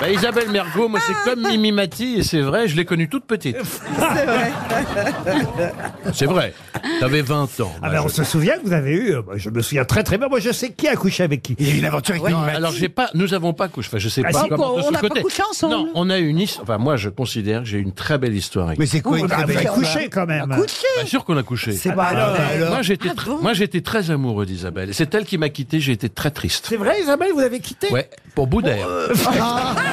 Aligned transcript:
Bah, 0.00 0.08
Isabelle 0.10 0.48
Mergot, 0.50 0.88
moi 0.88 0.98
c'est 1.06 1.30
comme 1.30 1.46
Mimi 1.46 1.72
Mati 1.72 2.16
et 2.18 2.22
c'est 2.22 2.40
vrai, 2.40 2.68
je 2.68 2.76
l'ai 2.76 2.84
connue 2.84 3.08
toute 3.08 3.24
petite. 3.26 3.56
C'est 4.14 4.24
vrai. 4.26 4.52
C'est 6.14 6.26
vrai. 6.26 6.54
T'avais 7.00 7.20
20 7.22 7.60
ans. 7.60 7.72
Ah 7.82 7.90
ben, 7.90 8.00
on 8.04 8.08
se 8.08 8.24
souvient 8.24 8.56
que 8.58 8.64
vous 8.64 8.72
avez 8.72 8.92
eu, 8.92 9.12
euh, 9.14 9.22
moi, 9.22 9.34
je 9.36 9.50
me 9.50 9.60
souviens 9.62 9.84
très 9.84 10.02
très 10.02 10.16
bien, 10.18 10.28
moi 10.28 10.40
je 10.40 10.50
sais 10.52 10.72
qui 10.72 10.88
a 10.88 10.96
couché 10.96 11.22
avec 11.22 11.42
qui. 11.42 11.54
Il 11.58 11.68
y 11.68 11.70
a 11.70 11.74
eu 11.74 11.78
une 11.78 11.84
aventure 11.84 12.14
avec 12.14 12.26
Mimi 12.26 12.40
Mati. 12.40 12.56
alors 12.56 12.72
j'ai 12.72 12.88
pas, 12.88 13.10
nous 13.14 13.34
avons 13.34 13.52
pas 13.52 13.68
couché. 13.68 13.88
Enfin, 13.88 13.98
je 13.98 14.08
sais 14.08 14.22
Ah, 14.24 14.30
pas 14.32 14.42
si, 14.42 14.48
comment 14.48 14.76
de 14.76 14.80
on 14.80 14.86
ce 14.86 14.90
n'a 14.92 15.00
pas 15.00 15.08
côté. 15.08 15.20
couché 15.22 15.42
ensemble. 15.48 15.74
Non, 15.74 15.88
on 15.94 16.08
a 16.10 16.18
eu 16.18 16.26
une 16.28 16.38
histoire. 16.38 16.62
Enfin, 16.64 16.78
moi, 16.78 16.96
je 16.96 17.08
considère 17.10 17.60
que 17.62 17.66
j'ai 17.68 17.78
eu 17.78 17.82
une 17.82 17.92
très 17.92 18.16
belle 18.18 18.34
histoire 18.34 18.68
avec. 18.68 18.78
Mais 18.78 18.86
c'est 18.86 19.00
quoi 19.00 19.18
Vous 19.18 19.24
une 19.24 19.28
très 19.30 19.42
avez 19.42 19.54
belle 19.54 19.68
couché 19.68 20.08
quand 20.08 20.26
même. 20.26 20.48
Couché. 20.48 20.86
Bien 20.96 21.06
sûr 21.06 21.24
qu'on 21.24 21.36
a 21.36 21.42
couché. 21.42 21.72
C'est 21.72 21.92
pas 21.92 22.04
alors. 22.04 22.36
Moi, 22.70 22.82
j'étais, 22.82 23.08
Ah 23.10 23.14
tr- 23.20 23.42
moi, 23.42 23.52
j'étais 23.52 23.80
très 23.82 24.10
amoureux 24.10 24.46
d'Isabelle. 24.46 24.94
C'est 24.94 25.14
elle 25.14 25.24
qui 25.26 25.36
m'a 25.38 25.48
quitté. 25.50 25.78
J'ai 25.80 25.92
été 25.92 26.08
très 26.08 26.30
triste. 26.30 26.66
C'est 26.68 26.76
vrai 26.76 27.00
Isabelle, 27.02 27.32
vous 27.34 27.40
avez 27.40 27.60
quitté 27.60 27.88
Ouais, 27.92 28.08
pour 28.34 28.46
bout 28.46 28.62
d'air. 28.62 28.86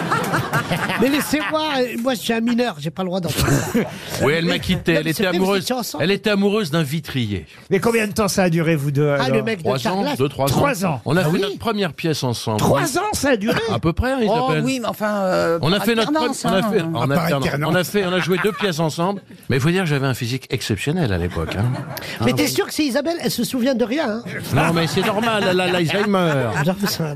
Mais 1.01 1.09
laissez-moi, 1.09 1.61
moi 2.01 2.13
je 2.15 2.19
suis 2.19 2.33
un 2.33 2.41
mineur, 2.41 2.75
j'ai 2.79 2.89
pas 2.89 3.03
le 3.03 3.07
droit 3.07 3.19
d'entendre 3.19 3.47
ça. 3.47 3.79
Oui, 4.23 4.33
elle 4.35 4.45
m'a 4.45 4.57
quitté. 4.59 4.93
Non, 4.93 4.97
Elle 4.99 5.05
mais 5.05 5.11
était 5.11 5.25
amoureuse. 5.27 5.71
Elle 5.99 6.11
était 6.11 6.29
amoureuse 6.31 6.71
d'un 6.71 6.81
vitrier. 6.81 7.45
Mais 7.69 7.79
combien 7.79 8.07
de 8.07 8.13
temps 8.13 8.27
ça 8.27 8.43
a 8.43 8.49
duré 8.49 8.75
vous 8.75 8.89
deux 8.91 9.09
Ah, 9.09 9.23
alors 9.25 9.37
le 9.37 9.43
mec 9.43 9.59
de 9.59 9.63
Trois 9.63 9.87
ans, 9.87 10.03
deux, 10.17 10.27
trois 10.27 10.45
ans. 10.45 10.47
Trois 10.55 10.85
ans. 10.85 11.01
On 11.05 11.15
a 11.15 11.21
Ah 11.21 11.23
fait 11.25 11.29
oui 11.29 11.41
notre 11.41 11.59
première 11.59 11.93
pièce 11.93 12.23
ensemble. 12.23 12.57
Trois 12.59 12.97
ans 12.97 13.03
ça 13.13 13.29
a 13.29 13.37
duré 13.37 13.59
À 13.71 13.79
peu 13.79 13.93
près, 13.93 14.11
hein, 14.13 14.17
Oh 14.21 14.23
Isabelle. 14.47 14.63
oui, 14.65 14.79
mais 14.81 14.87
enfin. 14.87 15.17
euh, 15.23 15.59
On 15.61 15.71
a 15.71 15.77
par 15.77 15.85
fait 15.85 15.95
notre, 15.95 16.07
alternance, 16.09 16.45
on 16.45 16.49
a 16.49 16.63
fait, 16.63 16.79
hein. 16.79 16.91
en 16.95 17.01
Ah, 17.01 17.07
par 17.07 17.23
alternance. 17.23 17.45
alternance. 17.45 17.71
on 17.71 17.75
a 17.75 17.83
fait, 17.83 18.05
on 18.05 18.13
a 18.13 18.19
joué 18.19 18.37
deux 18.43 18.51
pièces 18.51 18.79
ensemble. 18.79 19.21
Mais 19.49 19.57
il 19.57 19.61
faut 19.61 19.69
dire 19.69 19.83
que 19.83 19.89
j'avais 19.89 20.07
un 20.07 20.13
physique 20.15 20.47
exceptionnel 20.49 21.13
à 21.13 21.17
l'époque. 21.19 21.55
hein. 21.57 21.65
Mais 22.25 22.33
t'es 22.33 22.47
sûr 22.47 22.65
que 22.65 22.73
c'est 22.73 22.85
Isabelle? 22.85 23.17
Elle 23.21 23.31
se 23.31 23.43
souvient 23.43 23.75
de 23.75 23.85
rien, 23.85 24.09
hein 24.09 24.23
Non, 24.55 24.73
mais 24.73 24.87
c'est 24.87 25.05
normal, 25.05 25.43
elle 25.49 25.59
a 25.61 25.67
l'Alzheimer. 25.67 26.33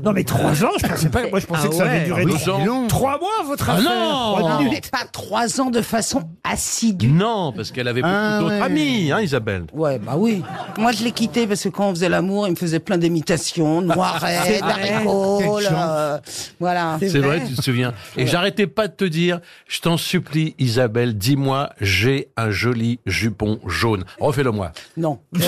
Non 0.04 0.12
mais 0.12 0.24
trois 0.24 0.64
ans, 0.64 0.70
je 0.80 0.86
pensais 0.86 1.08
pas. 1.08 1.28
Moi 1.28 1.40
je 1.40 1.46
pensais 1.46 1.62
Ah 1.64 1.68
que 1.68 1.74
ça 1.74 1.84
avait 1.84 2.04
duré 2.04 2.22
Ah 2.24 2.28
trois- 2.28 2.38
c'est 2.38 2.50
long. 2.72 2.86
trois 2.88 3.18
mois 3.18 3.30
votre 3.46 3.68
Ah 3.70 3.74
affaire. 3.74 3.84
non 3.90 4.36
Trois 4.38 4.58
minutes. 4.62 4.90
pas 4.90 5.04
trois 5.10 5.60
ans 5.60 5.70
de 5.70 5.82
façon 5.82 6.22
assidue. 6.44 7.08
Non, 7.08 7.52
parce 7.52 7.70
qu'elle 7.70 7.88
avait 7.88 8.02
beaucoup 8.02 8.14
Ah, 8.14 8.38
d'autres 8.40 8.54
ouais. 8.54 8.60
amis, 8.62 9.12
hein, 9.12 9.20
Isabelle. 9.20 9.64
Ouais, 9.72 9.98
bah 9.98 10.14
oui. 10.16 10.42
Moi, 10.78 10.92
je 10.92 11.04
l'ai 11.04 11.12
quitté 11.12 11.46
parce 11.46 11.62
que 11.62 11.68
quand 11.68 11.88
on 11.88 11.94
faisait 11.94 12.08
l'amour, 12.08 12.46
il 12.46 12.52
me 12.52 12.56
faisait 12.56 12.78
plein 12.80 12.98
d'imitations, 12.98 13.80
noiret, 13.82 14.60
haricots, 14.62 15.38
Quelle 15.40 15.64
chance. 15.64 15.72
euh, 15.74 16.18
voilà. 16.60 16.98
C'est 17.00 17.18
vrai, 17.18 17.42
tu 17.46 17.54
te 17.54 17.62
souviens. 17.62 17.92
Et 18.16 18.26
j'arrêtais 18.26 18.66
pas 18.66 18.88
de 18.88 18.92
te 18.94 19.04
dire, 19.04 19.40
je 19.68 19.80
t'en 19.80 19.96
supplie, 19.96 20.54
Isabelle, 20.58 21.16
dis-moi, 21.16 21.70
j'ai 21.80 22.28
un 22.36 22.50
joli 22.50 23.00
jupon 23.06 23.58
jaune. 23.66 24.04
Refais-le-moi. 24.20 24.72
Non. 24.96 25.18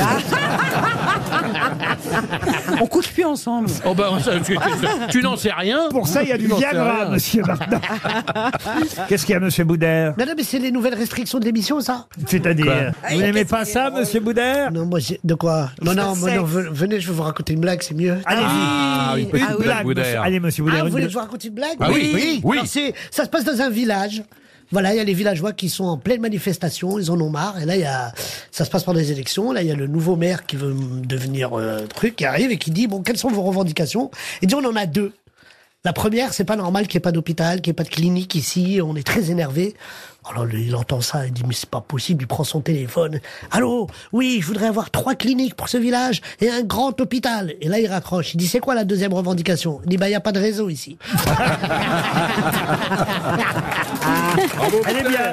on 2.80 2.86
couche 2.86 3.08
plus 3.08 3.24
ensemble. 3.24 3.68
Oh 3.84 3.94
ben, 3.94 4.18
ça, 4.20 4.32
tu, 4.40 4.56
tu- 4.56 4.58
tu 5.10 5.22
n'en 5.22 5.36
sais 5.36 5.52
rien. 5.52 5.88
Pour 5.90 6.06
ça, 6.08 6.22
il 6.22 6.28
y 6.28 6.32
a 6.32 6.38
du 6.38 6.46
Viagra. 6.46 7.13
Monsieur, 7.14 7.42
maintenant. 7.46 7.80
Qu'est-ce 9.08 9.24
qu'il 9.26 9.32
y 9.32 9.36
a, 9.36 9.40
monsieur 9.40 9.64
Boudère 9.64 10.14
Non, 10.18 10.26
non, 10.26 10.32
mais 10.36 10.42
c'est 10.42 10.58
les 10.58 10.70
nouvelles 10.70 10.94
restrictions 10.94 11.38
de 11.38 11.44
l'émission, 11.44 11.80
ça 11.80 12.06
C'est-à-dire 12.26 12.92
Ah, 13.02 13.14
Vous 13.14 13.20
n'aimez 13.20 13.44
pas 13.44 13.64
ça, 13.64 13.90
monsieur 13.90 14.20
Boudère 14.20 14.70
Non, 14.72 14.86
moi, 14.86 14.98
j'ai- 14.98 15.20
de 15.24 15.34
quoi 15.34 15.70
Non, 15.82 15.94
non, 15.94 16.14
moi, 16.16 16.34
non, 16.34 16.44
ve- 16.44 16.68
venez, 16.70 17.00
je 17.00 17.08
vais 17.08 17.14
vous 17.14 17.22
raconter 17.22 17.52
une 17.52 17.60
blague, 17.60 17.82
c'est 17.82 17.94
mieux. 17.94 18.18
Allez-y. 18.24 18.44
Ah, 18.46 19.14
une 19.18 19.28
petite 19.28 19.48
Une 19.48 19.54
blague, 19.56 19.64
blague, 19.66 19.84
Boudère. 19.84 20.04
monsieur. 20.04 20.20
Allez, 20.20 20.40
monsieur 20.40 20.64
Ah, 20.66 20.70
Boudère. 20.70 20.80
vous 20.82 20.86
une 20.86 20.92
voulez 20.92 21.04
que 21.04 21.08
je 21.10 21.14
vous 21.14 21.20
raconte 21.20 21.44
une 21.44 21.54
blague 21.54 21.76
Ah 21.80 21.88
oui, 21.92 22.10
oui, 22.14 22.40
oui. 22.44 22.56
Alors, 22.58 22.66
c'est- 22.68 22.94
ça 23.10 23.24
se 23.24 23.28
passe 23.28 23.44
dans 23.44 23.60
un 23.60 23.70
village. 23.70 24.22
Voilà, 24.72 24.92
il 24.94 24.96
y 24.96 25.00
a 25.00 25.04
les 25.04 25.12
villageois 25.14 25.52
qui 25.52 25.68
sont 25.68 25.84
en 25.84 25.98
pleine 25.98 26.20
manifestation, 26.22 26.98
ils 26.98 27.10
en 27.10 27.20
ont 27.20 27.28
marre. 27.30 27.60
Et 27.60 27.66
là, 27.66 27.76
il 27.76 27.82
y 27.82 27.84
a, 27.84 28.12
ça 28.50 28.64
se 28.64 28.70
passe 28.70 28.82
pendant 28.82 28.98
les 28.98 29.12
élections. 29.12 29.52
Là, 29.52 29.62
il 29.62 29.68
y 29.68 29.70
a 29.70 29.74
le 29.76 29.86
nouveau 29.86 30.16
maire 30.16 30.46
qui 30.46 30.56
veut 30.56 30.74
devenir 31.04 31.50
euh, 31.52 31.86
truc, 31.94 32.16
qui 32.16 32.24
arrive 32.24 32.50
et 32.50 32.56
qui 32.56 32.70
dit 32.70 32.86
bon, 32.86 33.02
quelles 33.02 33.18
sont 33.18 33.28
vos 33.28 33.42
revendications? 33.42 34.10
Il 34.42 34.48
dit 34.48 34.54
on 34.54 34.64
en 34.64 34.74
a 34.74 34.86
deux. 34.86 35.12
La 35.86 35.92
première, 35.92 36.32
c'est 36.32 36.44
pas 36.44 36.56
normal 36.56 36.86
qu'il 36.86 36.96
n'y 36.96 37.00
ait 37.00 37.02
pas 37.02 37.12
d'hôpital, 37.12 37.60
qu'il 37.60 37.70
n'y 37.70 37.72
ait 37.72 37.76
pas 37.76 37.84
de 37.84 37.90
clinique 37.90 38.34
ici. 38.34 38.80
On 38.82 38.96
est 38.96 39.06
très 39.06 39.30
énervé. 39.30 39.74
Alors 40.24 40.46
lui, 40.46 40.64
il 40.64 40.74
entend 40.74 41.02
ça, 41.02 41.26
il 41.26 41.32
dit 41.34 41.42
mais 41.46 41.52
c'est 41.52 41.68
pas 41.68 41.82
possible. 41.82 42.22
Il 42.22 42.26
prend 42.26 42.42
son 42.42 42.62
téléphone. 42.62 43.20
Allô, 43.50 43.88
oui, 44.10 44.38
je 44.40 44.46
voudrais 44.46 44.68
avoir 44.68 44.90
trois 44.90 45.14
cliniques 45.14 45.54
pour 45.54 45.68
ce 45.68 45.76
village 45.76 46.22
et 46.40 46.48
un 46.48 46.62
grand 46.62 46.98
hôpital. 47.02 47.52
Et 47.60 47.68
là, 47.68 47.80
il 47.80 47.86
raccroche. 47.86 48.32
Il 48.32 48.38
dit 48.38 48.48
c'est 48.48 48.60
quoi 48.60 48.74
la 48.74 48.84
deuxième 48.84 49.12
revendication? 49.12 49.82
Il 49.84 49.90
dit 49.90 49.98
bah 49.98 50.08
il 50.08 50.12
y 50.12 50.14
a 50.14 50.20
pas 50.20 50.32
de 50.32 50.40
réseau 50.40 50.70
ici. 50.70 50.96
Elle 54.88 54.96
est 54.96 55.08
bien. 55.10 55.32